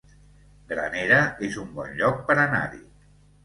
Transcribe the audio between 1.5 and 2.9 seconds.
un bon lloc per anar-hi